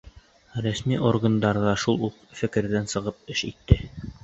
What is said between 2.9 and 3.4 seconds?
сығып